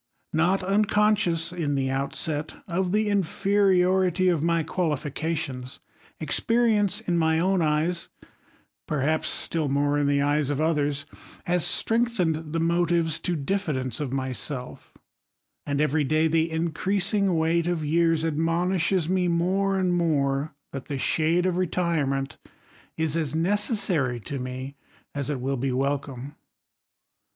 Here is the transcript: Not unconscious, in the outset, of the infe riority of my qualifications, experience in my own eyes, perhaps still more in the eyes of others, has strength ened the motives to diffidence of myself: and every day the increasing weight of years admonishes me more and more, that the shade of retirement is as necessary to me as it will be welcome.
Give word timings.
Not 0.33 0.63
unconscious, 0.63 1.53
in 1.53 1.75
the 1.75 1.91
outset, 1.91 2.55
of 2.67 2.91
the 2.91 3.07
infe 3.07 3.45
riority 3.45 4.33
of 4.33 4.41
my 4.41 4.63
qualifications, 4.63 5.79
experience 6.19 7.01
in 7.01 7.19
my 7.19 7.37
own 7.37 7.61
eyes, 7.61 8.09
perhaps 8.87 9.27
still 9.27 9.69
more 9.69 9.99
in 9.99 10.07
the 10.07 10.19
eyes 10.19 10.49
of 10.49 10.59
others, 10.59 11.05
has 11.43 11.63
strength 11.63 12.17
ened 12.17 12.51
the 12.51 12.59
motives 12.59 13.19
to 13.19 13.35
diffidence 13.35 13.99
of 13.99 14.11
myself: 14.11 14.97
and 15.67 15.79
every 15.79 16.03
day 16.03 16.27
the 16.27 16.49
increasing 16.49 17.37
weight 17.37 17.67
of 17.67 17.85
years 17.85 18.25
admonishes 18.25 19.07
me 19.07 19.27
more 19.27 19.77
and 19.77 19.93
more, 19.93 20.55
that 20.71 20.85
the 20.85 20.97
shade 20.97 21.45
of 21.45 21.57
retirement 21.57 22.37
is 22.97 23.15
as 23.15 23.35
necessary 23.35 24.19
to 24.19 24.39
me 24.39 24.73
as 25.13 25.29
it 25.29 25.39
will 25.39 25.57
be 25.57 25.71
welcome. 25.71 26.35